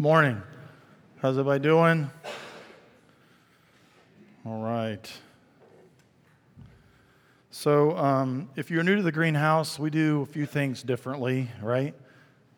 [0.00, 0.40] Morning.
[1.20, 2.10] How's everybody doing?
[4.46, 5.12] All right.
[7.50, 11.94] So, um, if you're new to the greenhouse, we do a few things differently, right?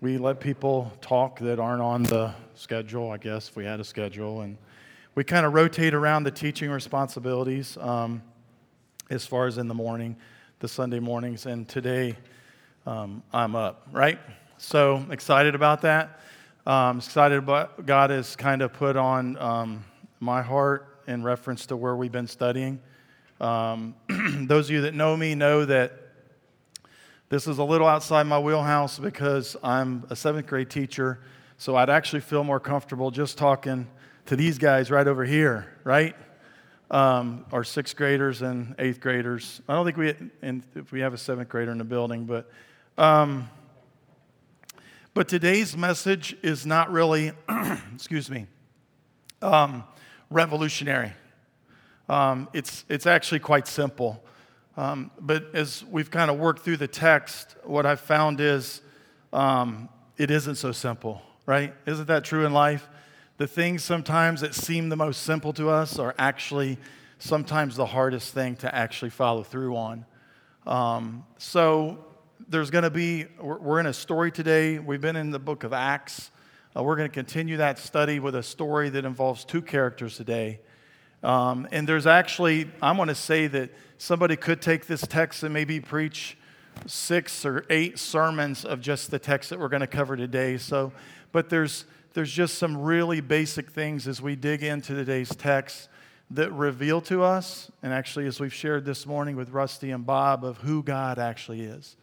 [0.00, 3.84] We let people talk that aren't on the schedule, I guess, if we had a
[3.84, 4.42] schedule.
[4.42, 4.56] And
[5.16, 8.22] we kind of rotate around the teaching responsibilities um,
[9.10, 10.14] as far as in the morning,
[10.60, 11.46] the Sunday mornings.
[11.46, 12.16] And today,
[12.86, 14.20] um, I'm up, right?
[14.58, 16.20] So excited about that.
[16.64, 19.84] Um, excited about God has kind of put on um,
[20.20, 22.78] my heart in reference to where we've been studying.
[23.40, 23.96] Um,
[24.46, 25.92] those of you that know me know that
[27.30, 31.18] this is a little outside my wheelhouse because I'm a seventh grade teacher,
[31.58, 33.88] so I'd actually feel more comfortable just talking
[34.26, 36.14] to these guys right over here, right?
[36.92, 39.60] Um, our sixth graders and eighth graders.
[39.68, 42.48] I don't think we, and if we have a seventh grader in the building, but
[42.96, 43.48] um,
[45.14, 47.32] but today's message is not really,
[47.94, 48.46] excuse me,
[49.42, 49.84] um,
[50.30, 51.12] revolutionary.
[52.08, 54.24] Um, it's, it's actually quite simple.
[54.76, 58.80] Um, but as we've kind of worked through the text, what I've found is
[59.34, 61.74] um, it isn't so simple, right?
[61.84, 62.88] Isn't that true in life?
[63.36, 66.78] The things sometimes that seem the most simple to us are actually
[67.18, 70.06] sometimes the hardest thing to actually follow through on.
[70.66, 71.98] Um, so
[72.48, 74.78] there's going to be, we're in a story today.
[74.78, 76.30] We've been in the book of Acts.
[76.76, 80.60] Uh, we're going to continue that study with a story that involves two characters today.
[81.22, 85.52] Um, and there's actually, I'm going to say that somebody could take this text and
[85.52, 86.36] maybe preach
[86.86, 90.56] six or eight sermons of just the text that we're going to cover today.
[90.56, 90.92] So,
[91.30, 95.88] but there's, there's just some really basic things as we dig into today's text
[96.30, 100.46] that reveal to us, and actually, as we've shared this morning with Rusty and Bob,
[100.46, 101.96] of who God actually is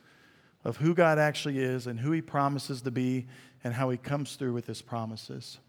[0.63, 3.27] of who God actually is and who He promises to be
[3.63, 5.59] and how He comes through with His promises.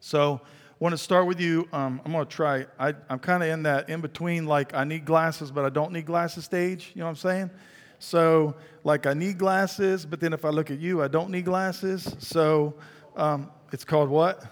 [0.00, 0.40] So,
[0.80, 1.68] I want to start with you.
[1.72, 2.66] Um, I'm going to try.
[2.78, 5.90] I, am kind of in that in between, like I need glasses, but I don't
[5.90, 6.92] need glasses stage.
[6.94, 7.50] You know what I'm saying?
[7.98, 11.46] So, like I need glasses, but then if I look at you, I don't need
[11.46, 12.14] glasses.
[12.20, 12.74] So,
[13.16, 14.44] um, it's called what?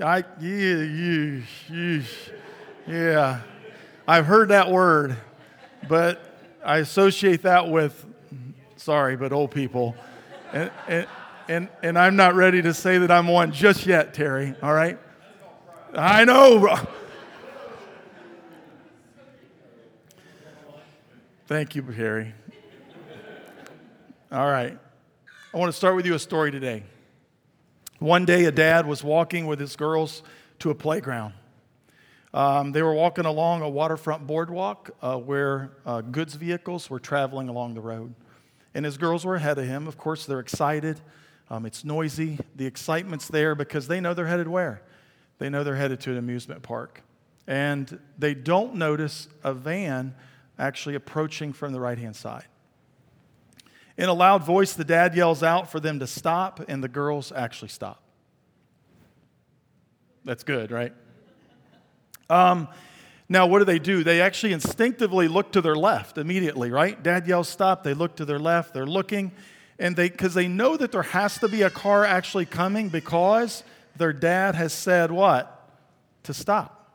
[0.00, 2.02] I yeah, yeah, yeah,
[2.86, 3.40] yeah.
[4.06, 5.16] I've heard that word,
[5.88, 8.06] but I associate that with
[8.80, 9.94] Sorry, but old people.
[10.54, 11.06] And, and,
[11.48, 14.98] and, and I'm not ready to say that I'm one just yet, Terry, all right?
[15.94, 16.78] I know.
[21.46, 22.32] Thank you, Harry.
[24.32, 24.78] All right.
[25.52, 26.82] I want to start with you a story today.
[27.98, 30.22] One day, a dad was walking with his girls
[30.60, 31.34] to a playground.
[32.32, 37.50] Um, they were walking along a waterfront boardwalk uh, where uh, goods vehicles were traveling
[37.50, 38.14] along the road.
[38.74, 39.86] And his girls were ahead of him.
[39.86, 41.00] Of course, they're excited.
[41.50, 42.38] Um, it's noisy.
[42.54, 44.82] The excitement's there because they know they're headed where?
[45.38, 47.02] They know they're headed to an amusement park.
[47.46, 50.14] And they don't notice a van
[50.58, 52.44] actually approaching from the right hand side.
[53.96, 57.32] In a loud voice, the dad yells out for them to stop, and the girls
[57.32, 58.02] actually stop.
[60.24, 60.92] That's good, right?
[62.28, 62.68] Um,
[63.32, 64.02] now, what do they do?
[64.02, 67.00] They actually instinctively look to their left immediately, right?
[67.00, 67.84] Dad yells stop.
[67.84, 68.74] They look to their left.
[68.74, 69.30] They're looking,
[69.78, 73.62] and they, because they know that there has to be a car actually coming because
[73.94, 75.70] their dad has said what?
[76.24, 76.92] To stop.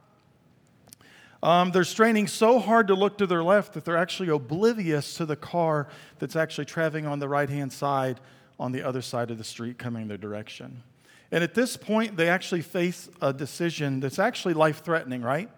[1.41, 5.25] Um, they're straining so hard to look to their left that they're actually oblivious to
[5.25, 5.87] the car
[6.19, 8.19] that's actually traveling on the right hand side
[8.59, 10.83] on the other side of the street coming their direction.
[11.31, 15.49] And at this point, they actually face a decision that's actually life threatening, right?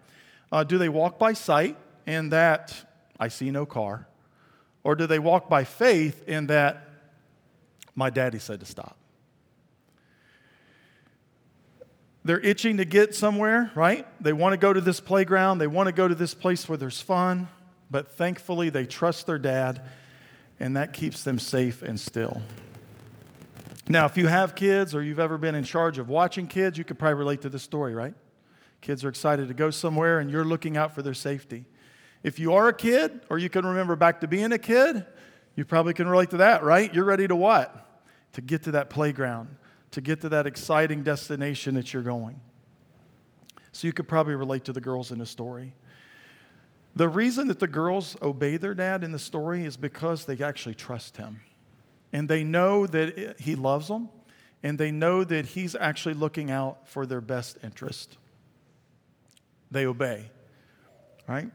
[0.50, 1.76] Uh, do they walk by sight
[2.06, 2.74] in that
[3.18, 4.06] I see no car?
[4.84, 6.88] Or do they walk by faith in that
[7.94, 8.96] my daddy said to stop?
[12.24, 14.06] They're itching to get somewhere, right?
[14.22, 16.78] They want to go to this playground, they want to go to this place where
[16.78, 17.48] there's fun,
[17.90, 19.82] but thankfully they trust their dad,
[20.60, 22.42] and that keeps them safe and still.
[23.88, 26.84] Now, if you have kids or you've ever been in charge of watching kids, you
[26.84, 28.14] could probably relate to this story, right?
[28.80, 31.64] Kids are excited to go somewhere and you're looking out for their safety.
[32.22, 35.04] If you are a kid or you can remember back to being a kid,
[35.56, 36.92] you probably can relate to that, right?
[36.92, 38.02] You're ready to what?
[38.34, 39.56] To get to that playground,
[39.92, 42.40] to get to that exciting destination that you're going.
[43.72, 45.74] So you could probably relate to the girls in the story.
[46.94, 50.74] The reason that the girls obey their dad in the story is because they actually
[50.74, 51.40] trust him.
[52.12, 54.08] And they know that he loves them,
[54.62, 58.16] and they know that he's actually looking out for their best interest
[59.70, 60.30] they obey.
[61.26, 61.50] Right?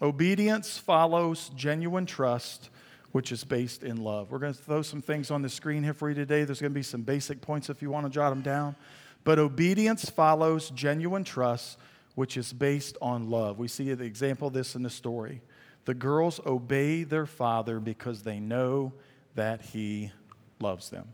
[0.00, 2.70] Obedience follows genuine trust,
[3.12, 4.30] which is based in love.
[4.30, 6.44] We're going to throw some things on the screen here for you today.
[6.44, 8.76] There's going to be some basic points if you want to jot them down.
[9.24, 11.78] But obedience follows genuine trust,
[12.14, 13.58] which is based on love.
[13.58, 15.42] We see the example of this in the story.
[15.84, 18.92] The girls obey their father because they know
[19.34, 20.12] that he
[20.60, 21.08] loves them.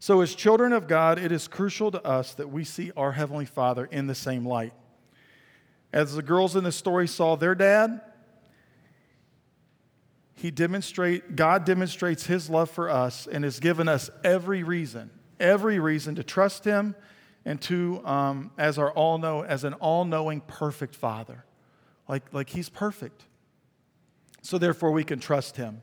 [0.00, 3.46] So, as children of God, it is crucial to us that we see our Heavenly
[3.46, 4.72] Father in the same light.
[5.92, 8.00] As the girls in the story saw their dad,
[10.34, 15.10] he demonstrate, God demonstrates his love for us and has given us every reason,
[15.40, 16.94] every reason to trust him
[17.44, 21.44] and to, um, as, our all know, as an all knowing, perfect Father.
[22.06, 23.24] Like, like he's perfect.
[24.42, 25.82] So, therefore, we can trust him.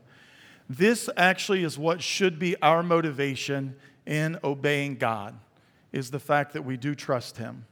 [0.70, 3.76] This actually is what should be our motivation
[4.06, 5.38] in obeying God,
[5.92, 7.66] is the fact that we do trust him.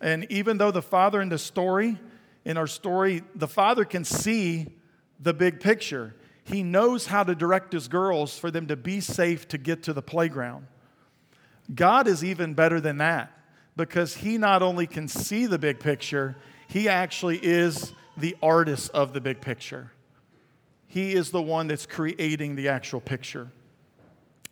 [0.00, 1.98] And even though the father in the story,
[2.44, 4.66] in our story, the father can see
[5.20, 6.14] the big picture.
[6.44, 9.92] He knows how to direct his girls for them to be safe to get to
[9.92, 10.66] the playground.
[11.74, 13.32] God is even better than that
[13.76, 16.36] because he not only can see the big picture,
[16.68, 19.92] he actually is the artist of the big picture.
[20.86, 23.50] He is the one that's creating the actual picture.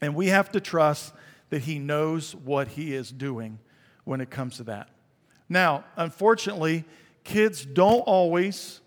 [0.00, 1.14] And we have to trust
[1.50, 3.58] that he knows what he is doing
[4.04, 4.88] when it comes to that.
[5.48, 6.84] Now, unfortunately,
[7.24, 8.80] kids don't always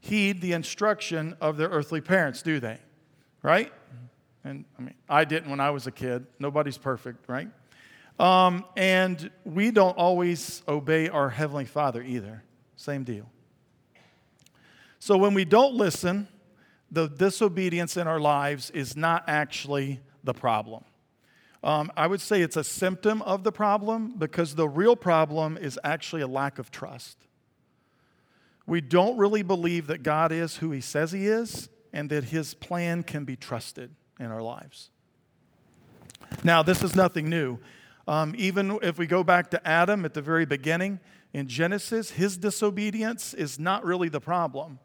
[0.00, 2.78] heed the instruction of their earthly parents, do they?
[3.42, 3.72] Right?
[4.44, 6.26] And I mean, I didn't when I was a kid.
[6.38, 7.48] Nobody's perfect, right?
[8.18, 12.42] Um, and we don't always obey our Heavenly Father either.
[12.76, 13.30] Same deal.
[14.98, 16.28] So when we don't listen,
[16.90, 20.84] the disobedience in our lives is not actually the problem.
[21.62, 25.78] Um, I would say it's a symptom of the problem because the real problem is
[25.84, 27.18] actually a lack of trust.
[28.66, 32.54] We don't really believe that God is who He says He is and that His
[32.54, 34.90] plan can be trusted in our lives.
[36.44, 37.58] Now, this is nothing new.
[38.08, 41.00] Um, even if we go back to Adam at the very beginning
[41.32, 44.78] in Genesis, his disobedience is not really the problem.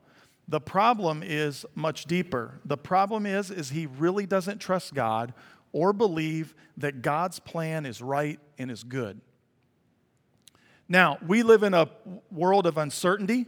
[0.48, 2.60] The problem is much deeper.
[2.66, 5.34] The problem is, is he really doesn't trust God
[5.72, 9.22] or believe that God's plan is right and is good.
[10.88, 11.90] Now, we live in a
[12.32, 13.48] world of uncertainty.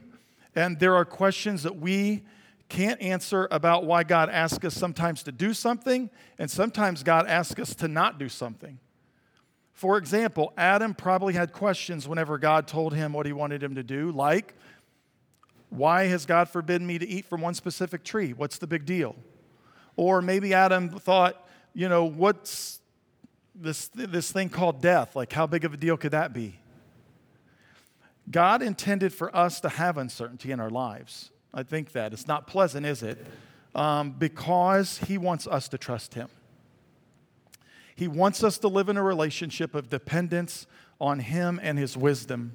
[0.56, 2.24] And there are questions that we
[2.68, 6.10] can't answer about why God asks us sometimes to do something,
[6.40, 8.80] and sometimes God asks us to not do something.
[9.72, 13.84] For example, Adam probably had questions whenever God told him what he wanted him to
[13.84, 14.56] do, like,
[15.70, 18.34] why has God forbidden me to eat from one specific tree?
[18.34, 19.16] What's the big deal?
[19.96, 22.80] Or maybe Adam thought, you know, what's
[23.54, 25.16] this, this thing called death?
[25.16, 26.60] Like, how big of a deal could that be?
[28.30, 31.32] God intended for us to have uncertainty in our lives.
[31.54, 32.14] I think that.
[32.14, 33.26] It's not pleasant, is it?
[33.74, 36.30] Um, because He wants us to trust Him.
[37.96, 40.68] He wants us to live in a relationship of dependence
[41.00, 42.54] on Him and His wisdom.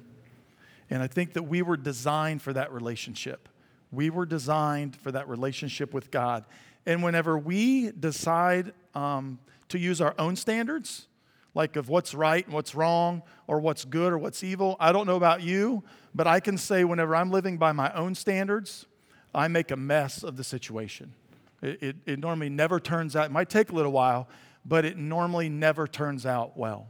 [0.93, 3.49] And I think that we were designed for that relationship.
[3.91, 6.45] We were designed for that relationship with God.
[6.85, 11.07] And whenever we decide um, to use our own standards,
[11.55, 14.77] like of what's right and what's wrong or what's good or what's evil.
[14.79, 18.13] I don't know about you, but I can say whenever I'm living by my own
[18.13, 18.85] standards,
[19.33, 21.11] I make a mess of the situation.
[21.63, 24.27] It, it, it normally never turns out, it might take a little while,
[24.63, 26.87] but it normally never turns out well.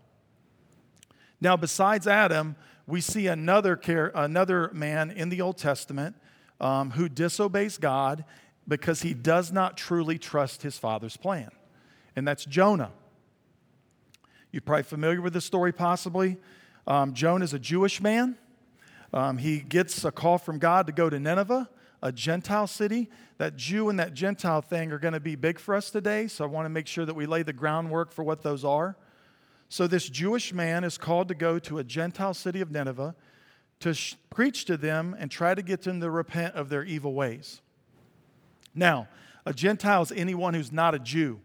[1.40, 6.16] Now, besides Adam, we see another, care, another man in the Old Testament
[6.60, 8.26] um, who disobeys God
[8.68, 11.50] because he does not truly trust his father's plan,
[12.16, 12.92] and that's Jonah.
[14.52, 16.38] You're probably familiar with this story, possibly.
[16.86, 18.38] Um, Jonah is a Jewish man.
[19.14, 21.70] Um, he gets a call from God to go to Nineveh,
[22.02, 23.10] a Gentile city.
[23.40, 26.44] That Jew and that Gentile thing are going to be big for us today, so
[26.44, 28.96] I want to make sure that we lay the groundwork for what those are.
[29.74, 33.16] So, this Jewish man is called to go to a Gentile city of Nineveh
[33.80, 37.16] to sh- preach to them and try to get them to repent of their evil
[37.16, 37.60] ways.
[38.76, 39.08] Now,
[39.48, 41.40] a Gentile is anyone who's not a Jew.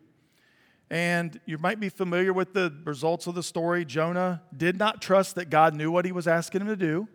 [0.91, 3.87] And you might be familiar with the results of the story.
[3.87, 7.09] Jonah did not trust that God knew what he was asking him to do.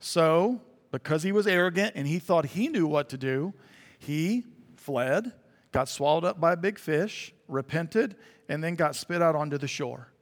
[0.00, 3.52] So, because he was arrogant and he thought he knew what to do,
[3.98, 4.46] he
[4.76, 5.32] fled,
[5.72, 8.16] got swallowed up by a big fish, repented,
[8.48, 10.12] and then got spit out onto the shore.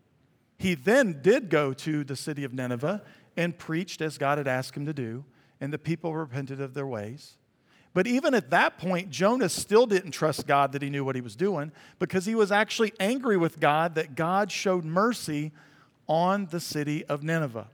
[0.59, 3.03] He then did go to the city of Nineveh
[3.37, 5.25] and preached as God had asked him to do,
[5.61, 7.37] and the people repented of their ways.
[7.93, 11.21] But even at that point, Jonah still didn't trust God that he knew what he
[11.21, 11.71] was doing
[12.01, 15.53] because he was actually angry with God that God showed mercy
[16.09, 17.69] on the city of Nineveh.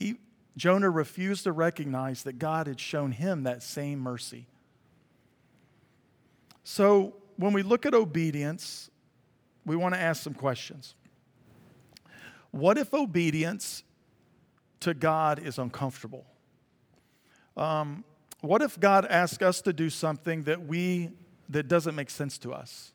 [0.00, 0.16] He,
[0.56, 4.46] Jonah refused to recognize that God had shown him that same mercy.
[6.64, 8.90] So, when we look at obedience,
[9.66, 10.94] we want to ask some questions.
[12.54, 13.82] What if obedience
[14.78, 16.24] to God is uncomfortable?
[17.56, 18.04] Um,
[18.42, 21.10] what if God asks us to do something that we
[21.48, 22.92] that doesn't make sense to us?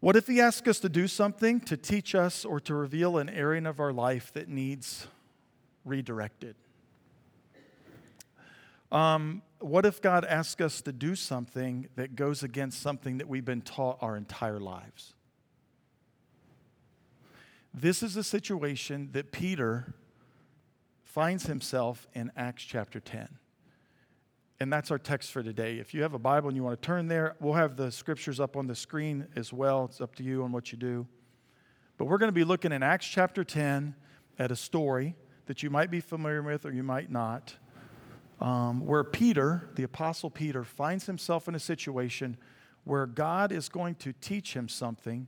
[0.00, 3.30] What if He asks us to do something to teach us or to reveal an
[3.30, 5.06] area of our life that needs
[5.86, 6.56] redirected?
[8.92, 13.42] Um, what if God asks us to do something that goes against something that we've
[13.42, 15.14] been taught our entire lives?
[17.76, 19.94] This is the situation that Peter
[21.02, 23.28] finds himself in Acts chapter 10.
[24.60, 25.78] And that's our text for today.
[25.78, 28.38] If you have a Bible and you want to turn there, we'll have the scriptures
[28.38, 29.86] up on the screen as well.
[29.86, 31.04] It's up to you on what you do.
[31.98, 33.96] But we're going to be looking in Acts chapter 10
[34.38, 35.16] at a story
[35.46, 37.56] that you might be familiar with or you might not
[38.40, 42.36] um, where Peter, the Apostle Peter, finds himself in a situation
[42.84, 45.26] where God is going to teach him something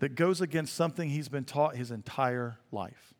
[0.00, 3.14] that goes against something he's been taught his entire life.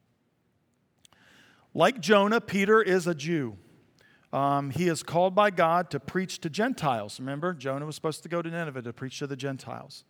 [1.72, 3.56] Like Jonah, Peter is a Jew.
[4.32, 7.20] Um, he is called by God to preach to Gentiles.
[7.20, 10.04] Remember, Jonah was supposed to go to Nineveh to preach to the Gentiles.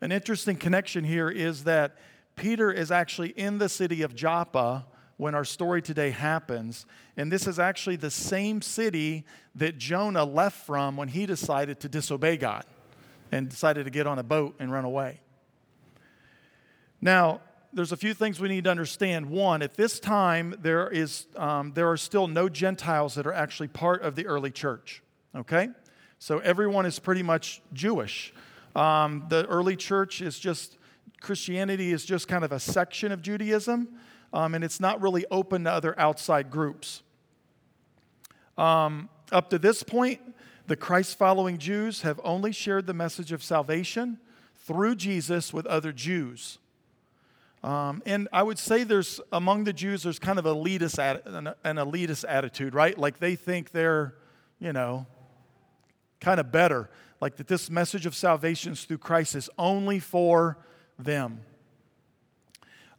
[0.00, 1.96] An interesting connection here is that
[2.36, 6.86] Peter is actually in the city of Joppa when our story today happens.
[7.16, 9.24] And this is actually the same city
[9.56, 12.64] that Jonah left from when he decided to disobey God
[13.32, 15.20] and decided to get on a boat and run away.
[17.00, 17.40] Now,
[17.72, 19.30] there's a few things we need to understand.
[19.30, 23.68] One, at this time, there, is, um, there are still no Gentiles that are actually
[23.68, 25.02] part of the early church.
[25.34, 25.68] Okay?
[26.18, 28.32] So everyone is pretty much Jewish.
[28.74, 30.78] Um, the early church is just,
[31.20, 33.88] Christianity is just kind of a section of Judaism
[34.32, 37.02] um, and it's not really open to other outside groups.
[38.56, 40.20] Um, up to this point,
[40.66, 44.18] the Christ following Jews have only shared the message of salvation
[44.66, 46.58] through Jesus with other Jews.
[47.62, 51.76] Um, and I would say there's among the Jews, there's kind of elitist an, an
[51.76, 52.96] elitist attitude, right?
[52.96, 54.14] Like they think they're,
[54.60, 55.06] you know,
[56.20, 56.88] kind of better.
[57.20, 60.58] Like that this message of salvation through Christ is only for
[60.98, 61.40] them.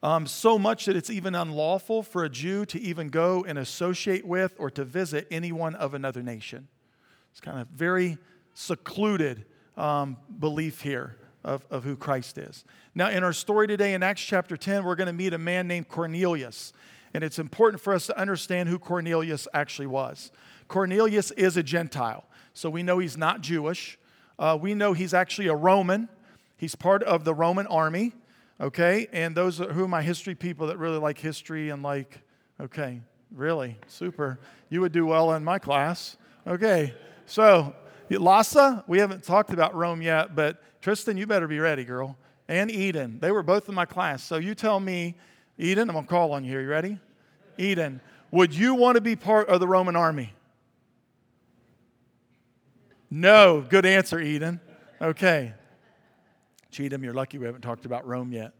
[0.03, 4.25] Um, so much that it's even unlawful for a Jew to even go and associate
[4.25, 6.67] with or to visit anyone of another nation.
[7.31, 8.17] It's kind of very
[8.53, 9.45] secluded
[9.77, 11.17] um, belief here
[11.49, 12.63] of, of who Christ is.
[12.95, 15.67] Now, in our story today in Acts chapter 10, we're going to meet a man
[15.67, 16.73] named Cornelius.
[17.13, 20.31] And it's important for us to understand who Cornelius actually was.
[20.67, 23.97] Cornelius is a Gentile, so we know he's not Jewish.
[24.37, 26.07] Uh, we know he's actually a Roman.
[26.57, 28.13] He's part of the Roman army
[28.61, 29.07] okay?
[29.11, 32.19] And those are, who are my history people that really like history and like,
[32.59, 33.01] okay,
[33.33, 34.39] really, super.
[34.69, 36.17] You would do well in my class.
[36.45, 36.93] Okay,
[37.25, 37.73] so
[38.17, 42.17] Lhasa, we haven't talked about Rome yet, but Tristan, you better be ready, girl.
[42.47, 44.23] And Eden, they were both in my class.
[44.23, 45.15] So you tell me,
[45.57, 46.57] Eden, I'm gonna call on you.
[46.57, 46.97] Are you ready?
[47.57, 48.01] Eden,
[48.31, 50.33] would you want to be part of the Roman army?
[53.11, 53.61] No.
[53.61, 54.59] Good answer, Eden.
[55.01, 55.53] Okay.
[56.71, 58.53] Cheatham, you're lucky we haven't talked about Rome yet.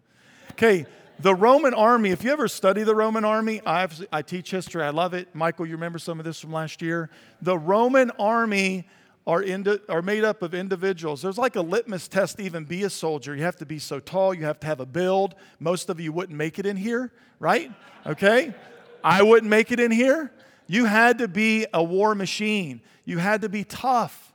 [0.52, 0.86] Okay,
[1.20, 4.84] the Roman army, if you ever study the Roman army, I, have, I teach history,
[4.84, 5.34] I love it.
[5.36, 7.10] Michael, you remember some of this from last year?
[7.42, 8.88] The Roman army
[9.30, 9.46] are,
[9.90, 11.22] are made up of individuals.
[11.22, 13.36] There's like a litmus test to even be a soldier.
[13.36, 15.36] You have to be so tall, you have to have a build.
[15.60, 17.72] Most of you wouldn't make it in here, right?
[18.08, 18.56] Okay?
[19.04, 20.32] I wouldn't make it in here.
[20.66, 24.34] You had to be a war machine, you had to be tough.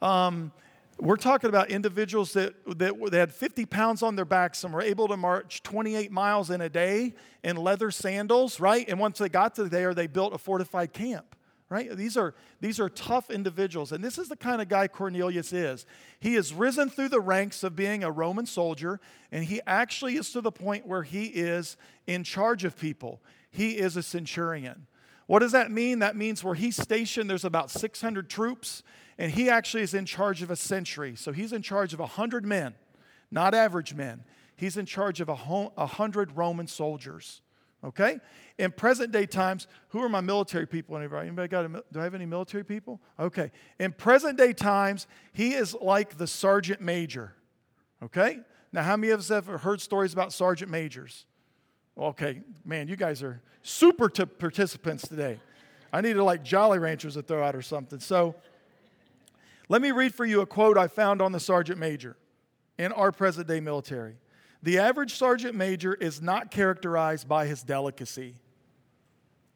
[0.00, 0.52] Um,
[0.98, 4.80] we're talking about individuals that, that they had 50 pounds on their backs and were
[4.80, 8.88] able to march 28 miles in a day in leather sandals, right?
[8.88, 11.36] And once they got to there, they built a fortified camp,
[11.74, 11.96] right?
[11.96, 13.90] These are, these are tough individuals.
[13.90, 15.86] And this is the kind of guy Cornelius is.
[16.20, 19.00] He has risen through the ranks of being a Roman soldier,
[19.32, 21.76] and he actually is to the point where he is
[22.06, 23.20] in charge of people.
[23.50, 24.86] He is a centurion.
[25.26, 25.98] What does that mean?
[25.98, 28.82] That means where he's stationed, there's about 600 troops
[29.18, 31.14] and he actually is in charge of a century.
[31.16, 32.74] So he's in charge of 100 men,
[33.30, 34.24] not average men.
[34.56, 37.40] He's in charge of a 100 Roman soldiers.
[37.84, 38.18] Okay?
[38.58, 40.96] In present day times, who are my military people?
[40.96, 43.00] Anybody, anybody got a, do I have any military people?
[43.20, 43.50] Okay.
[43.78, 47.34] In present day times, he is like the sergeant major.
[48.02, 48.38] Okay?
[48.72, 51.26] Now, how many of us have heard stories about sergeant majors?
[51.96, 55.38] Okay, man, you guys are super t- participants today.
[55.92, 58.00] I need to like Jolly Ranchers to throw out or something.
[58.00, 58.34] So,
[59.68, 62.16] let me read for you a quote I found on the sergeant major
[62.78, 64.16] in our present day military.
[64.64, 68.36] The average sergeant major is not characterized by his delicacy.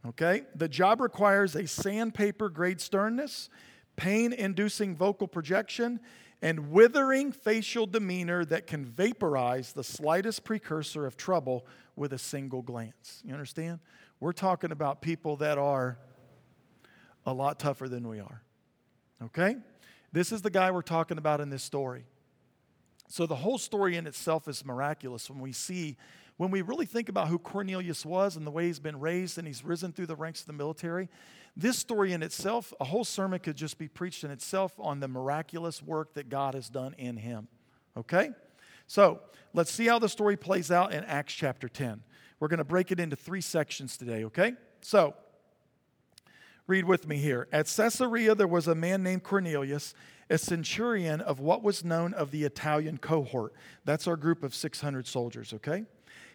[0.07, 0.43] Okay?
[0.55, 3.49] The job requires a sandpaper grade sternness,
[3.97, 5.99] pain inducing vocal projection,
[6.43, 12.61] and withering facial demeanor that can vaporize the slightest precursor of trouble with a single
[12.61, 13.23] glance.
[13.25, 13.79] You understand?
[14.21, 15.97] We're talking about people that are
[17.25, 18.43] a lot tougher than we are.
[19.25, 19.57] Okay?
[20.13, 22.05] This is the guy we're talking about in this story.
[23.09, 25.97] So the whole story in itself is miraculous when we see,
[26.37, 29.47] when we really think about who Cornelius was and the way he's been raised and
[29.47, 31.09] he's risen through the ranks of the military.
[31.57, 35.09] This story in itself, a whole sermon could just be preached in itself on the
[35.09, 37.49] miraculous work that God has done in him.
[37.97, 38.31] Okay?
[38.87, 39.21] So
[39.55, 42.03] let's see how the story plays out in Acts chapter 10.
[42.41, 44.53] We're going to break it into three sections today, okay?
[44.81, 45.15] So,
[46.69, 47.49] read with me here.
[47.51, 49.95] At Caesarea, there was a man named Cornelius
[50.31, 53.53] a centurion of what was known of the Italian cohort.
[53.85, 55.85] That's our group of 600 soldiers, okay?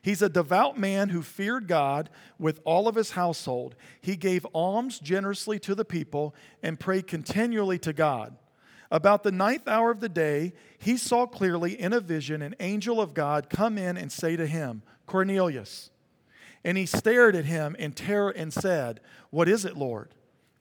[0.01, 3.75] He's a devout man who feared God with all of his household.
[4.01, 8.35] He gave alms generously to the people and prayed continually to God.
[8.91, 12.99] About the ninth hour of the day, he saw clearly in a vision an angel
[12.99, 15.89] of God come in and say to him, Cornelius.
[16.65, 18.99] And he stared at him in terror and said,
[19.29, 20.09] What is it, Lord?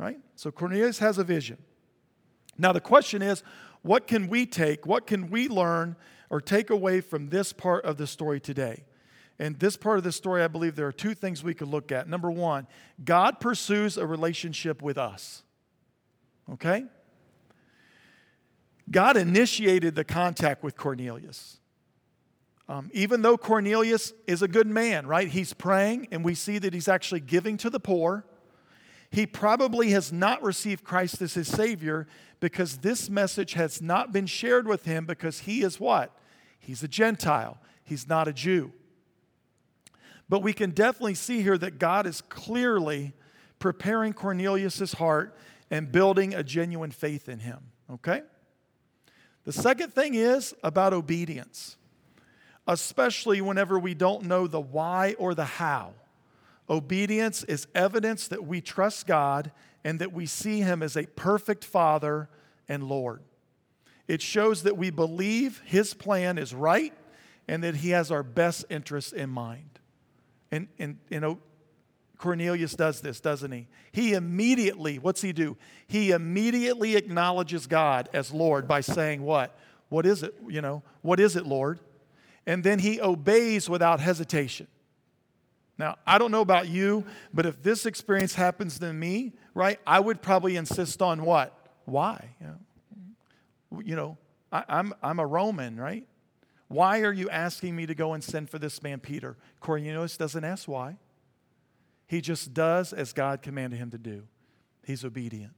[0.00, 0.18] right?
[0.34, 1.58] So Cornelius has a vision.
[2.56, 3.42] Now, the question is
[3.82, 5.96] what can we take, what can we learn
[6.30, 8.84] or take away from this part of the story today?
[9.38, 11.92] And this part of the story, I believe there are two things we could look
[11.92, 12.08] at.
[12.08, 12.66] Number one,
[13.02, 15.42] God pursues a relationship with us.
[16.52, 16.84] Okay?
[18.90, 21.58] God initiated the contact with Cornelius.
[22.68, 25.28] Um, even though Cornelius is a good man, right?
[25.28, 28.26] He's praying, and we see that he's actually giving to the poor
[29.10, 32.06] he probably has not received Christ as his Savior
[32.38, 36.16] because this message has not been shared with him because he is what?
[36.58, 38.72] He's a Gentile, he's not a Jew.
[40.28, 43.14] But we can definitely see here that God is clearly
[43.58, 45.36] preparing Cornelius' heart
[45.70, 47.58] and building a genuine faith in him.
[47.90, 48.22] Okay?
[49.44, 51.76] The second thing is about obedience,
[52.68, 55.94] especially whenever we don't know the why or the how.
[56.70, 59.50] Obedience is evidence that we trust God
[59.84, 62.30] and that we see Him as a perfect Father
[62.68, 63.22] and Lord.
[64.06, 66.94] It shows that we believe His plan is right
[67.48, 69.80] and that He has our best interests in mind.
[70.52, 71.38] And, and you know,
[72.20, 73.66] Cornelius does this, doesn't he?
[73.92, 75.56] He immediately, what's he do?
[75.86, 79.58] He immediately acknowledges God as Lord by saying, What?
[79.88, 80.34] What is it?
[80.46, 81.80] You know, what is it, Lord?
[82.46, 84.66] And then he obeys without hesitation.
[85.80, 89.98] Now, I don't know about you, but if this experience happens to me, right, I
[89.98, 91.56] would probably insist on what?
[91.86, 92.34] Why?
[92.38, 94.18] You know, you know
[94.52, 96.06] I, I'm, I'm a Roman, right?
[96.68, 99.38] Why are you asking me to go and send for this man, Peter?
[99.60, 100.98] Cornelius doesn't ask why.
[102.06, 104.24] He just does as God commanded him to do.
[104.84, 105.54] He's obedient.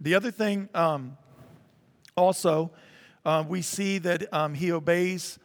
[0.00, 1.18] The other thing, um,
[2.16, 2.70] also,
[3.24, 5.40] uh, we see that um, he obeys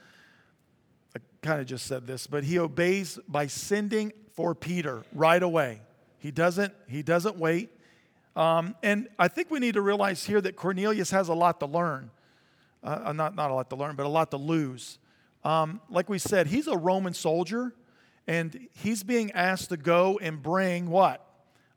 [1.45, 5.79] kind of just said this, but he obeys by sending for Peter right away.
[6.17, 7.69] He doesn't, he doesn't wait.
[8.36, 11.67] Um, and I think we need to realize here that Cornelius has a lot to
[11.67, 12.10] learn.
[12.84, 14.97] Uh, not, not a lot to learn, but a lot to lose.
[15.43, 17.73] Um, like we said, he's a Roman soldier,
[18.27, 21.23] and he's being asked to go and bring what?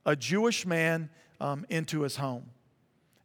[0.06, 2.46] A Jewish man um, into his home.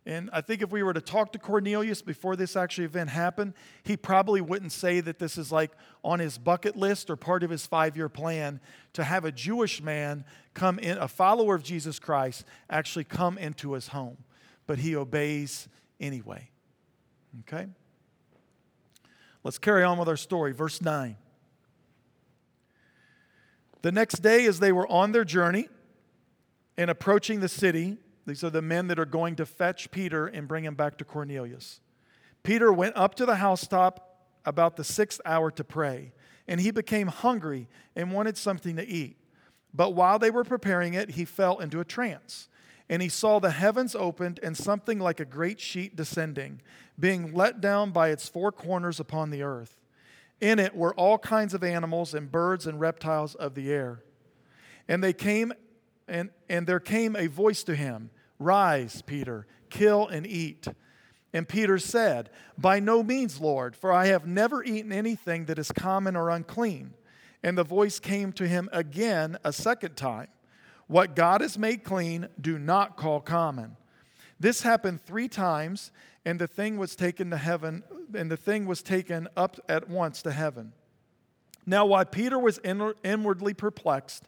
[0.06, 3.54] And I think if we were to talk to Cornelius before this actually event happened,
[3.84, 5.72] he probably wouldn't say that this is like
[6.04, 8.60] on his bucket list or part of his five year plan
[8.94, 13.74] to have a Jewish man come in, a follower of Jesus Christ, actually come into
[13.74, 14.18] his home.
[14.68, 15.70] But he obeys
[16.02, 16.50] anyway.
[17.42, 17.68] Okay?
[19.44, 20.52] Let's carry on with our story.
[20.52, 21.16] Verse 9.
[23.84, 25.70] The next day, as they were on their journey
[26.78, 30.48] and approaching the city, these are the men that are going to fetch Peter and
[30.48, 31.82] bring him back to Cornelius.
[32.44, 36.14] Peter went up to the housetop about the sixth hour to pray,
[36.48, 39.18] and he became hungry and wanted something to eat.
[39.74, 42.48] But while they were preparing it, he fell into a trance.
[42.90, 46.62] And he saw the heavens opened and something like a great sheet descending,
[47.00, 49.80] being let down by its four corners upon the earth.
[50.42, 54.04] In it were all kinds of animals and birds and reptiles of the air.
[54.88, 55.54] And they came
[56.14, 60.68] and, and there came a voice to him Rise, Peter, kill and eat.
[61.34, 65.72] And Peter said, By no means, Lord, for I have never eaten anything that is
[65.72, 66.94] common or unclean.
[67.42, 70.28] And the voice came to him again a second time
[70.88, 73.76] What God has made clean, do not call common.
[74.40, 75.92] This happened three times,
[76.26, 77.82] and the thing was taken to heaven,
[78.14, 80.74] and the thing was taken up at once to heaven.
[81.66, 84.28] Now, while Peter was inwardly perplexed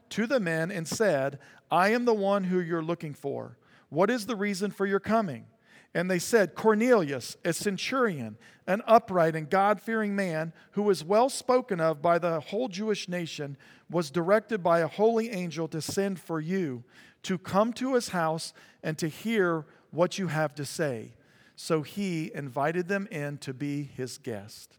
[0.11, 3.57] to the men and said, I am the one who you're looking for.
[3.89, 5.45] What is the reason for your coming?
[5.93, 11.29] And they said, Cornelius, a centurion, an upright and God fearing man, who was well
[11.29, 13.57] spoken of by the whole Jewish nation,
[13.89, 16.83] was directed by a holy angel to send for you,
[17.23, 21.13] to come to his house and to hear what you have to say.
[21.57, 24.77] So he invited them in to be his guest.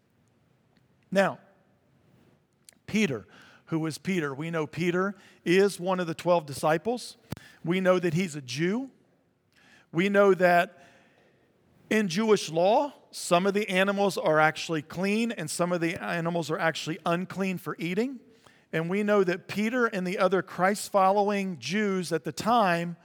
[1.11, 1.39] Now,
[2.87, 3.27] Peter,
[3.73, 4.35] who is Peter?
[4.35, 5.15] We know Peter
[5.47, 7.17] is one of the 12 disciples.
[7.65, 8.91] We know that he's a Jew.
[9.93, 10.85] We know that
[11.89, 16.51] in Jewish law, some of the animals are actually clean and some of the animals
[16.51, 18.21] are actually unclean for eating.
[18.75, 22.99] And we know that Peter and the other Christ following Jews at the time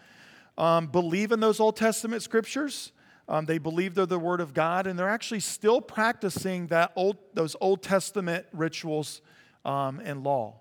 [0.57, 2.91] um, believe in those Old Testament scriptures.
[3.29, 7.15] Um, they believe they're the Word of God, and they're actually still practicing that old,
[7.33, 9.21] those Old Testament rituals
[9.67, 10.55] um, and law.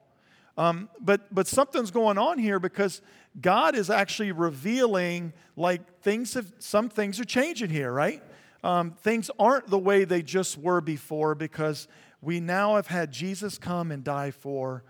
[0.59, 3.01] Um, but, but something's going on here because
[3.41, 8.23] God is actually revealing, like, things have, some things are changing here, right?
[8.65, 11.89] Um, things aren't the way they just were before because
[12.21, 14.83] we now have had Jesus come and die for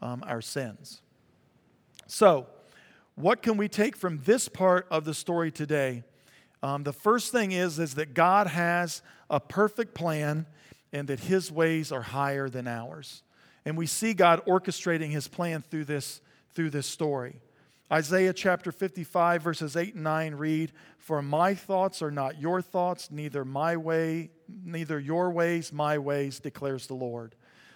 [0.00, 1.00] um, our sins.
[2.06, 2.46] So,
[3.14, 6.02] what can we take from this part of the story today?
[6.62, 10.46] Um, the first thing is, is that God has a perfect plan
[10.92, 13.22] and that his ways are higher than ours.
[13.64, 16.20] And we see God orchestrating his plan through this,
[16.54, 17.40] through this story.
[17.92, 23.10] Isaiah chapter 55, verses 8 and 9 read, For my thoughts are not your thoughts,
[23.10, 24.30] neither my way,
[24.64, 27.34] neither your ways, my ways, declares the Lord.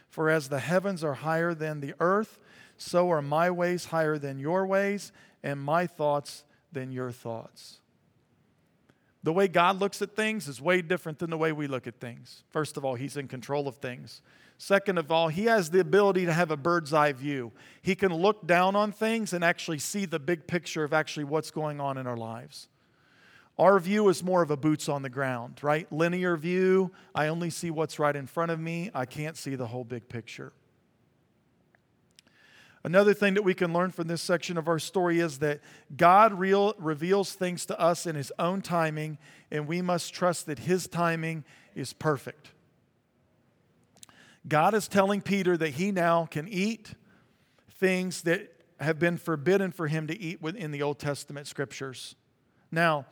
[0.09, 2.39] For as the heavens are higher than the earth,
[2.79, 7.81] so are my ways higher than your ways, and my thoughts than your thoughts.
[9.23, 12.01] The way God looks at things is way different than the way we look at
[12.01, 12.43] things.
[12.49, 14.23] First of all, He's in control of things.
[14.59, 17.53] Second of all, he has the ability to have a bird's eye view.
[17.83, 21.51] He can look down on things and actually see the big picture of actually what's
[21.51, 22.69] going on in our lives.
[23.59, 25.91] Our view is more of a boots on the ground, right?
[25.93, 26.91] Linear view.
[27.15, 28.91] I only see what's right in front of me.
[28.95, 30.53] I can't see the whole big picture.
[32.85, 35.61] Another thing that we can learn from this section of our story is that
[35.97, 39.19] God real, reveals things to us in His own timing,
[39.51, 42.51] and we must trust that His timing is perfect.
[44.49, 46.95] God is telling Peter that he now can eat
[47.79, 52.15] things that have been forbidden for him to eat within the Old Testament scriptures.
[52.71, 53.07] Now,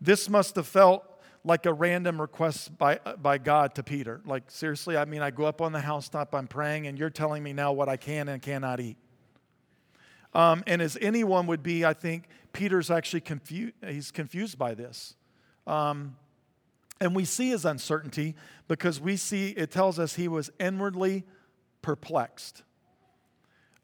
[0.00, 1.04] this must have felt
[1.44, 4.20] like a random request by, by God to Peter.
[4.24, 7.42] Like, seriously, I mean, I go up on the housetop, I'm praying, and you're telling
[7.42, 8.96] me now what I can and cannot eat.
[10.34, 15.16] Um, and as anyone would be, I think Peter's actually confused, he's confused by this.
[15.66, 16.16] Um,
[17.00, 18.34] and we see his uncertainty
[18.68, 21.24] because we see it tells us he was inwardly
[21.82, 22.62] perplexed.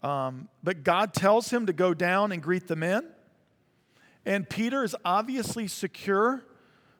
[0.02, 3.07] Um, but God tells him to go down and greet the men.
[4.24, 6.44] And Peter is obviously secure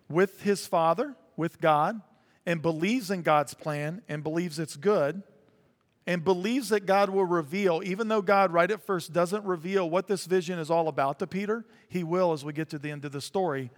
[0.09, 2.00] with his father, with God,
[2.46, 5.22] and believes in God's plan and believes it's good
[6.07, 10.07] and believes that God will reveal, even though God right at first doesn't reveal what
[10.07, 13.05] this vision is all about to Peter, he will as we get to the end
[13.05, 13.70] of the story.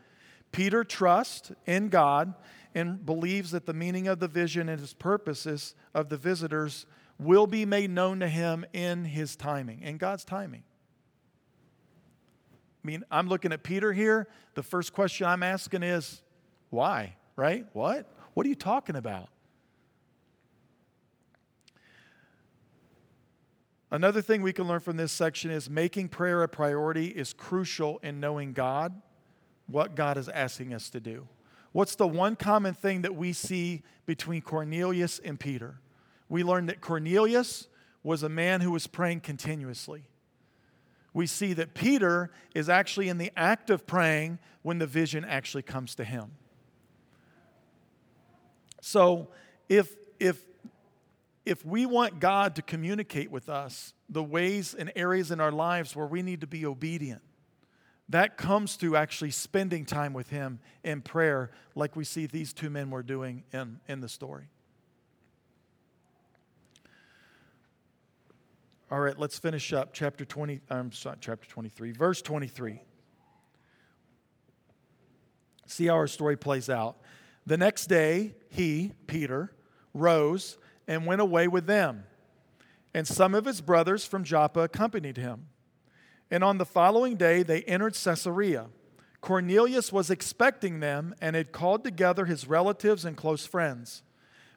[0.52, 2.34] Peter trusts in God
[2.74, 6.86] and believes that the meaning of the vision and his purposes of the visitors
[7.18, 10.62] will be made known to him in his timing, in God's timing.
[12.84, 14.28] I mean, I'm looking at Peter here.
[14.54, 16.22] The first question I'm asking is,
[16.70, 17.16] why?
[17.36, 17.66] Right?
[17.72, 18.10] What?
[18.34, 19.28] What are you talking about?
[23.90, 27.98] Another thing we can learn from this section is making prayer a priority is crucial
[28.02, 29.00] in knowing God
[29.68, 31.28] what God is asking us to do.
[31.72, 35.78] What's the one common thing that we see between Cornelius and Peter?
[36.28, 37.68] We learned that Cornelius
[38.02, 40.04] was a man who was praying continuously.
[41.14, 45.62] we see that Peter is actually in the act of praying when the vision actually
[45.62, 46.30] comes to him.
[48.80, 49.28] So,
[49.68, 50.44] if, if,
[51.44, 55.96] if we want God to communicate with us the ways and areas in our lives
[55.96, 57.22] where we need to be obedient,
[58.08, 62.70] that comes through actually spending time with Him in prayer, like we see these two
[62.70, 64.48] men were doing in, in the story.
[68.90, 72.80] All right, let's finish up chapter 20, I'm sorry, chapter 23, verse 23.
[75.66, 76.96] See how our story plays out.
[77.44, 79.52] The next day, he, Peter,
[79.92, 82.04] rose and went away with them,
[82.94, 85.48] and some of his brothers from Joppa accompanied him.
[86.30, 88.66] And on the following day, they entered Caesarea.
[89.20, 94.02] Cornelius was expecting them and had called together his relatives and close friends.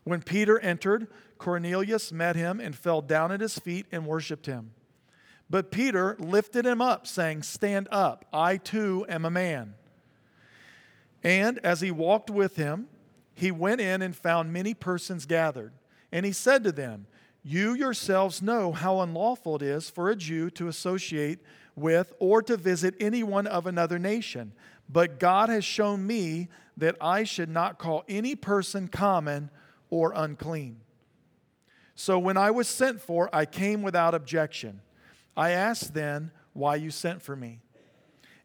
[0.03, 1.07] When Peter entered,
[1.37, 4.71] Cornelius met him and fell down at his feet and worshiped him.
[5.49, 9.75] But Peter lifted him up, saying, Stand up, I too am a man.
[11.23, 12.87] And as he walked with him,
[13.33, 15.73] he went in and found many persons gathered.
[16.11, 17.07] And he said to them,
[17.43, 21.39] You yourselves know how unlawful it is for a Jew to associate
[21.75, 24.53] with or to visit anyone of another nation.
[24.89, 29.49] But God has shown me that I should not call any person common
[29.89, 30.81] or unclean.
[31.95, 34.81] So when I was sent for, I came without objection.
[35.37, 37.59] I asked then why you sent for me.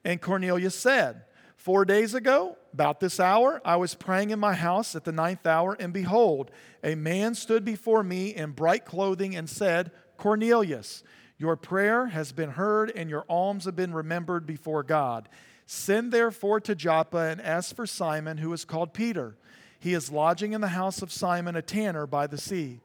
[0.05, 1.23] And Cornelius said,
[1.57, 5.47] Four days ago, about this hour, I was praying in my house at the ninth
[5.47, 6.51] hour, and behold,
[6.85, 11.03] a man stood before me in bright clothing and said, Cornelius,
[11.38, 15.29] your prayer has been heard, and your alms have been remembered before God.
[15.66, 19.37] Send therefore to Joppa and ask for Simon, who is called Peter.
[19.79, 22.81] He is lodging in the house of Simon, a tanner by the sea.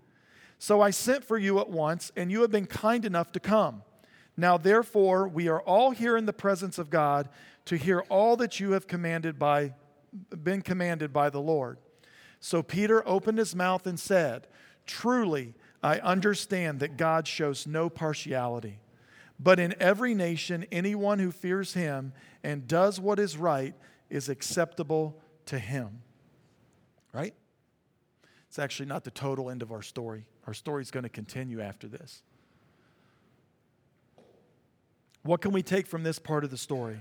[0.59, 3.83] So I sent for you at once, and you have been kind enough to come.
[4.35, 7.29] Now, therefore, we are all here in the presence of God
[7.65, 9.73] to hear all that you have commanded by,
[10.43, 11.77] been commanded by the Lord.
[12.39, 14.47] So Peter opened his mouth and said,
[14.85, 18.79] Truly, I understand that God shows no partiality.
[19.39, 22.13] But in every nation, anyone who fears him
[22.43, 23.73] and does what is right
[24.09, 26.01] is acceptable to him.
[27.11, 27.33] Right?
[28.47, 30.25] It's actually not the total end of our story.
[30.45, 32.21] Our story is going to continue after this.
[35.23, 36.99] What can we take from this part of the story?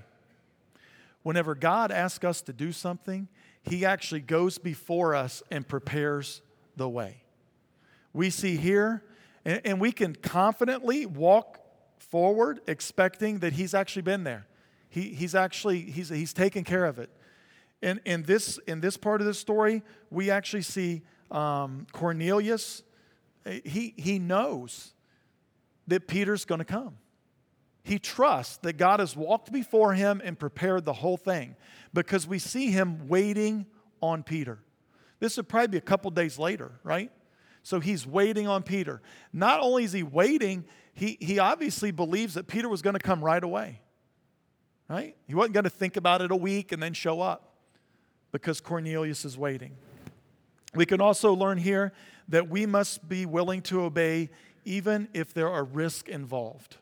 [1.23, 3.29] Whenever God asks us to do something,
[3.63, 6.41] He actually goes before us and prepares
[6.77, 7.23] the way.
[8.13, 9.03] We see here,
[9.45, 11.61] and, and we can confidently walk
[11.99, 14.47] forward expecting that He's actually been there.
[14.89, 17.11] He, he's actually he's, he's taken care of it.
[17.83, 22.83] And in this, in this part of the story, we actually see um, Cornelius,
[23.47, 24.93] he, he knows
[25.87, 26.97] that Peter's going to come.
[27.83, 31.57] He trusts that God has walked before him and prepared the whole thing
[31.95, 33.67] because we see him waiting
[34.03, 34.59] on Peter.
[35.19, 37.11] This would probably be a couple days later, right?
[37.63, 39.01] So he's waiting on Peter.
[39.33, 43.23] Not only is he waiting, he, he obviously believes that Peter was going to come
[43.23, 43.81] right away,
[44.89, 45.17] right?
[45.27, 47.55] He wasn't going to think about it a week and then show up
[48.33, 49.77] because Cornelius is waiting.
[50.75, 51.93] We can also learn here
[52.29, 54.31] that we must be willing to obey
[54.65, 56.77] even if there are risks involved.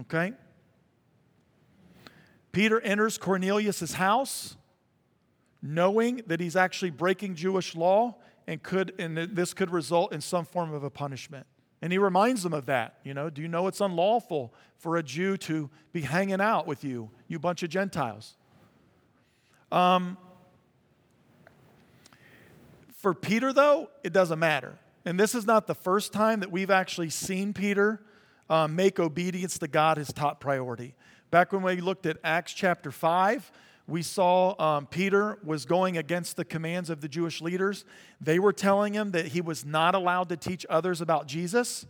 [0.00, 0.32] Okay?
[2.52, 4.56] Peter enters Cornelius' house
[5.62, 8.16] knowing that he's actually breaking Jewish law
[8.48, 11.46] and could and this could result in some form of a punishment.
[11.82, 12.98] And he reminds them of that.
[13.04, 16.82] You know, do you know it's unlawful for a Jew to be hanging out with
[16.82, 18.34] you, you bunch of Gentiles?
[19.70, 20.16] Um,
[22.96, 24.76] for Peter, though, it doesn't matter.
[25.04, 28.00] And this is not the first time that we've actually seen Peter
[28.50, 30.94] um, make obedience to God his top priority.
[31.30, 33.52] Back when we looked at Acts chapter 5,
[33.88, 37.86] we saw um, Peter was going against the commands of the Jewish leaders.
[38.20, 41.86] They were telling him that he was not allowed to teach others about Jesus.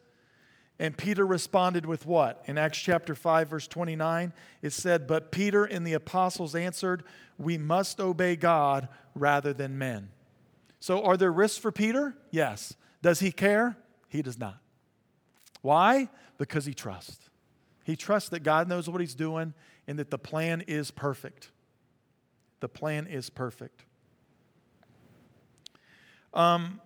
[0.78, 2.44] And Peter responded with what?
[2.46, 4.32] In Acts chapter 5, verse 29,
[4.62, 7.02] it said, But Peter and the apostles answered,
[7.36, 10.10] We must obey God rather than men.
[10.78, 12.16] So, are there risks for Peter?
[12.30, 12.76] Yes.
[13.02, 13.76] Does he care?
[14.08, 14.58] He does not.
[15.62, 16.08] Why?
[16.38, 17.28] Because he trusts.
[17.82, 19.54] He trusts that God knows what he's doing
[19.88, 21.50] and that the plan is perfect.
[22.60, 23.84] The plan is perfect.
[26.34, 26.80] Um,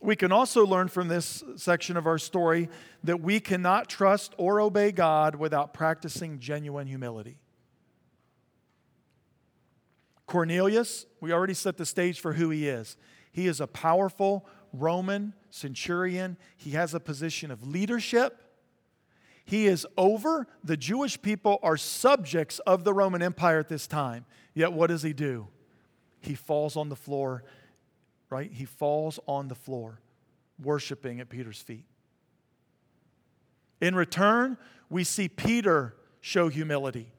[0.00, 2.68] we can also learn from this section of our story
[3.02, 7.38] that we cannot trust or obey God without practicing genuine humility.
[10.26, 12.96] Cornelius, we already set the stage for who he is.
[13.32, 18.42] He is a powerful Roman centurion, he has a position of leadership.
[19.46, 20.46] He is over.
[20.62, 24.26] The Jewish people are subjects of the Roman Empire at this time.
[24.58, 25.46] Yet what does he do?
[26.20, 27.44] He falls on the floor,
[28.28, 28.50] right?
[28.50, 30.00] He falls on the floor,
[30.60, 31.84] worshiping at Peter's feet.
[33.80, 34.58] In return,
[34.90, 37.12] we see Peter show humility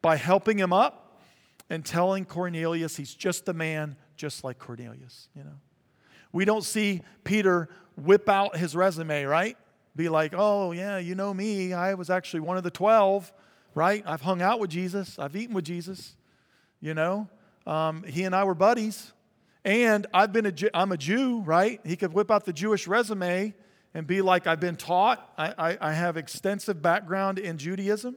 [0.00, 1.20] by helping him up
[1.68, 5.58] and telling Cornelius he's just a man just like Cornelius, you know.
[6.30, 9.56] We don't see Peter whip out his resume, right?
[9.96, 11.72] Be like, oh, yeah, you know me.
[11.72, 13.32] I was actually one of the 12,
[13.74, 14.04] right?
[14.06, 16.14] I've hung out with Jesus, I've eaten with Jesus,
[16.80, 17.28] you know.
[17.66, 19.12] Um, he and I were buddies.
[19.64, 21.80] And I've been a, I'm a Jew, right?
[21.84, 23.52] He could whip out the Jewish resume
[23.94, 25.32] and be like, I've been taught.
[25.36, 28.14] I, I, I have extensive background in Judaism.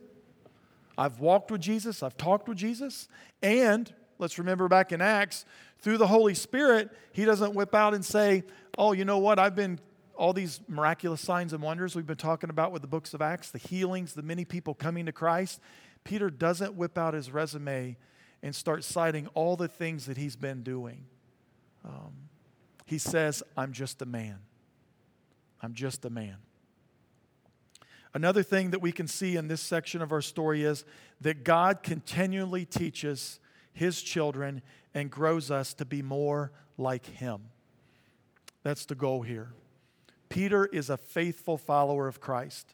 [0.97, 2.03] I've walked with Jesus.
[2.03, 3.07] I've talked with Jesus.
[3.41, 5.45] And let's remember back in Acts,
[5.79, 8.43] through the Holy Spirit, he doesn't whip out and say,
[8.77, 9.39] Oh, you know what?
[9.39, 9.79] I've been
[10.15, 13.49] all these miraculous signs and wonders we've been talking about with the books of Acts,
[13.49, 15.61] the healings, the many people coming to Christ.
[16.03, 17.97] Peter doesn't whip out his resume
[18.41, 21.05] and start citing all the things that he's been doing.
[21.83, 22.13] Um,
[22.85, 24.39] he says, I'm just a man.
[25.61, 26.37] I'm just a man.
[28.13, 30.83] Another thing that we can see in this section of our story is
[31.21, 33.39] that God continually teaches
[33.71, 34.61] his children
[34.93, 37.41] and grows us to be more like him.
[38.63, 39.53] That's the goal here.
[40.29, 42.73] Peter is a faithful follower of Christ,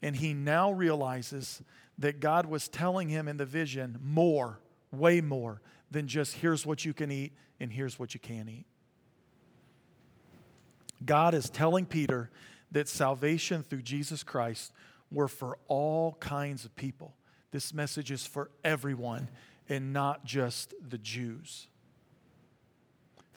[0.00, 1.62] and he now realizes
[1.98, 4.58] that God was telling him in the vision more,
[4.92, 8.66] way more than just here's what you can eat and here's what you can't eat.
[11.04, 12.30] God is telling Peter
[12.70, 14.72] that salvation through Jesus Christ
[15.10, 17.14] were for all kinds of people.
[17.50, 19.28] This message is for everyone
[19.68, 21.66] and not just the Jews.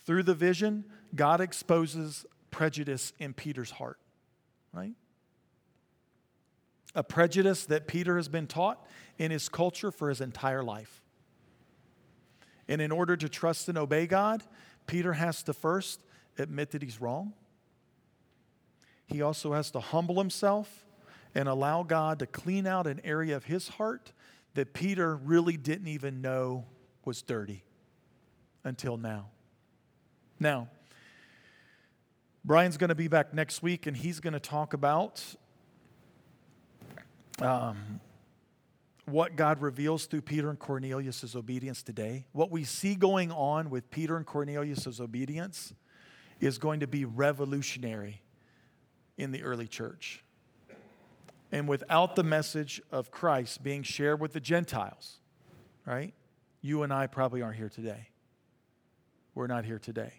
[0.06, 4.00] Through the vision, God exposes prejudice in Peter's heart,
[4.72, 4.94] right?
[6.94, 8.86] A prejudice that Peter has been taught
[9.18, 11.02] in his culture for his entire life.
[12.68, 14.44] And in order to trust and obey God,
[14.88, 16.00] Peter has to first
[16.38, 17.34] admit that he's wrong.
[19.08, 20.86] He also has to humble himself
[21.36, 24.12] and allow God to clean out an area of his heart
[24.56, 26.66] that Peter really didn't even know
[27.04, 27.64] was dirty
[28.64, 29.28] until now.
[30.40, 30.70] Now,
[32.44, 35.24] Brian's going to be back next week and he's going to talk about
[37.42, 38.00] um,
[39.06, 42.26] what God reveals through Peter and Cornelius' obedience today.
[42.32, 45.74] What we see going on with Peter and Cornelius' obedience
[46.40, 48.22] is going to be revolutionary
[49.18, 50.24] in the early church.
[51.52, 55.20] And without the message of Christ being shared with the Gentiles,
[55.86, 56.14] right?
[56.62, 58.10] You and I probably aren't here today.
[59.36, 60.14] We're not here today.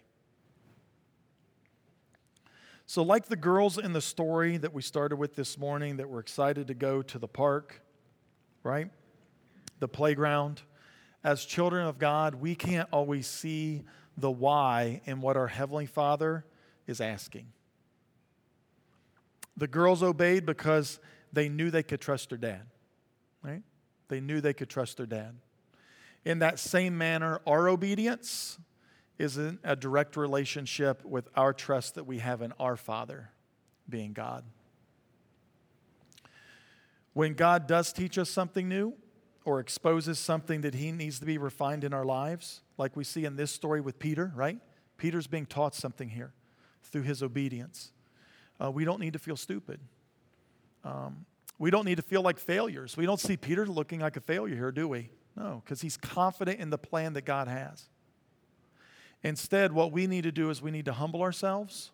[2.89, 6.21] So, like the girls in the story that we started with this morning that were
[6.21, 7.83] excited to go to the park,
[8.67, 8.91] right?
[9.79, 10.63] The playground.
[11.25, 13.85] As children of God, we can't always see
[14.17, 16.45] the why in what our Heavenly Father
[16.87, 17.47] is asking.
[19.57, 20.99] The girls obeyed because
[21.33, 22.63] they knew they could trust their dad,
[23.43, 23.63] right?
[24.09, 25.35] They knew they could trust their dad.
[26.25, 28.59] In that same manner, our obedience
[29.19, 33.31] is in a direct relationship with our trust that we have in our Father,
[33.89, 34.45] being God.
[37.17, 38.93] When God does teach us something new
[39.47, 43.25] or exposes something that He needs to be refined in our lives, like we see
[43.25, 44.59] in this story with Peter, right?
[44.99, 46.35] Peter's being taught something here
[46.83, 47.91] through his obedience.
[48.63, 49.81] Uh, we don't need to feel stupid.
[50.85, 51.25] Um,
[51.59, 52.99] we don't need to feel like failures.
[52.99, 55.09] We don't see Peter looking like a failure here, do we?
[55.39, 57.87] No, because he's confident in the plan that God has.
[59.23, 61.93] Instead, what we need to do is we need to humble ourselves,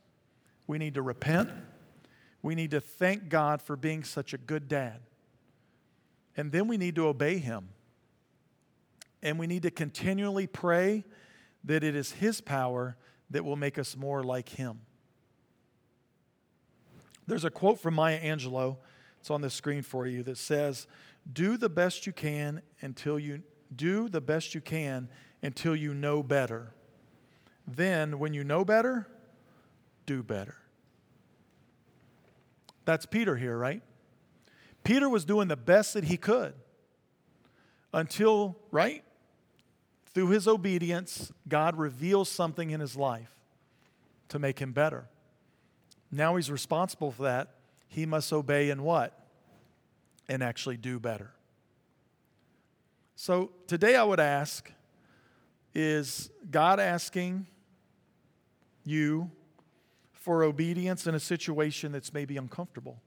[0.67, 1.49] we need to repent,
[2.43, 4.99] we need to thank God for being such a good dad.
[6.37, 7.69] And then we need to obey him.
[9.23, 11.05] And we need to continually pray
[11.65, 12.97] that it is his power
[13.31, 14.81] that will make us more like him.
[17.27, 18.77] There's a quote from Maya Angelou,
[19.21, 20.87] it's on the screen for you, that says,
[21.33, 23.43] Do the best you can until you
[23.75, 25.09] do the best you can
[25.43, 26.75] until you know better.
[27.67, 29.09] Then, when you know better,
[30.05, 30.57] do better.
[32.85, 33.83] That's Peter here, right?
[34.85, 36.55] Peter was doing the best that he could
[37.93, 39.05] until, right?
[40.15, 43.31] Through his obedience, God reveals something in his life
[44.29, 45.07] to make him better.
[46.11, 47.55] Now he's responsible for that.
[47.89, 49.19] He must obey and what?
[50.29, 51.31] And actually do better.
[53.15, 54.71] So today I would ask
[55.75, 57.47] is God asking
[58.85, 59.31] you
[60.13, 63.01] for obedience in a situation that's maybe uncomfortable?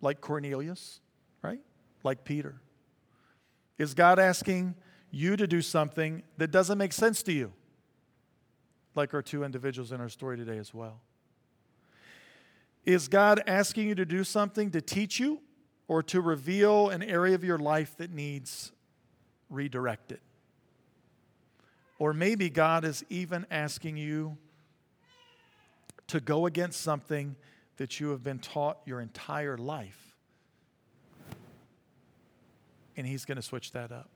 [0.00, 1.00] like Cornelius?
[2.02, 2.60] Like Peter?
[3.78, 4.74] Is God asking
[5.10, 7.52] you to do something that doesn't make sense to you?
[8.94, 11.00] Like our two individuals in our story today as well.
[12.84, 15.40] Is God asking you to do something to teach you
[15.88, 18.72] or to reveal an area of your life that needs
[19.48, 20.20] redirected?
[21.98, 24.38] Or maybe God is even asking you
[26.06, 27.36] to go against something
[27.76, 30.09] that you have been taught your entire life.
[32.96, 34.08] And He's going to switch that up.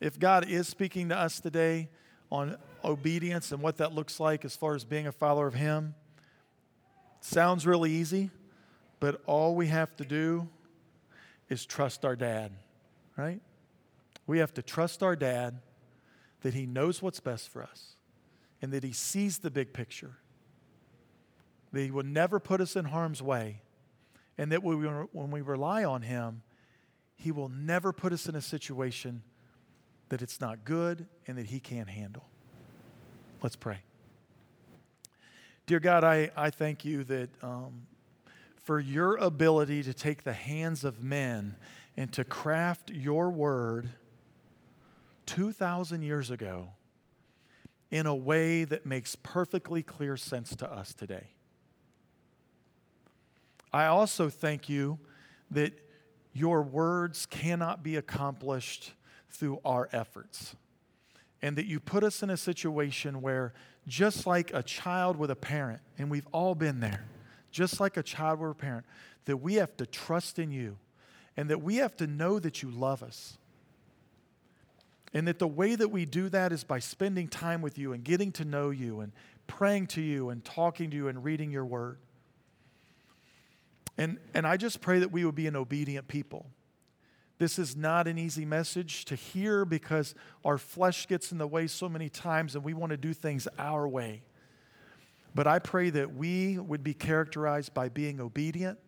[0.00, 1.88] If God is speaking to us today
[2.32, 5.94] on obedience and what that looks like as far as being a follower of Him,
[7.20, 8.30] sounds really easy,
[8.98, 10.48] but all we have to do
[11.48, 12.52] is trust our dad,
[13.16, 13.40] right?
[14.26, 15.60] We have to trust our dad
[16.42, 17.96] that he knows what's best for us
[18.62, 20.18] and that he sees the big picture,
[21.72, 23.62] that he will never put us in harm's way,
[24.38, 26.42] and that we, when we rely on him,
[27.20, 29.22] he will never put us in a situation
[30.08, 32.24] that it's not good and that he can't handle.
[33.42, 33.80] Let's pray.
[35.66, 37.82] Dear God, I, I thank you that um,
[38.64, 41.56] for your ability to take the hands of men
[41.94, 43.90] and to craft your word
[45.26, 46.70] 2,000 years ago
[47.90, 51.28] in a way that makes perfectly clear sense to us today.
[53.74, 54.98] I also thank you
[55.50, 55.74] that
[56.32, 58.92] your words cannot be accomplished
[59.30, 60.54] through our efforts.
[61.42, 63.54] And that you put us in a situation where,
[63.86, 67.06] just like a child with a parent, and we've all been there,
[67.50, 68.84] just like a child with a parent,
[69.24, 70.76] that we have to trust in you
[71.36, 73.38] and that we have to know that you love us
[75.12, 78.04] and that the way that we do that is by spending time with you and
[78.04, 79.12] getting to know you and
[79.46, 81.98] praying to you and talking to you and reading your word.
[83.98, 86.46] And, and I just pray that we would be an obedient people.
[87.38, 90.14] This is not an easy message to hear because
[90.44, 93.48] our flesh gets in the way so many times and we want to do things
[93.58, 94.22] our way.
[95.34, 98.78] But I pray that we would be characterized by being obedient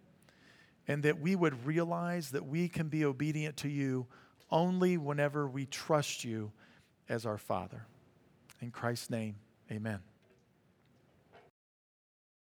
[0.87, 4.07] and that we would realize that we can be obedient to you
[4.51, 6.53] only whenever we trust you
[7.09, 7.87] as our Father.
[8.61, 9.37] In Christ's name,
[9.71, 10.01] amen.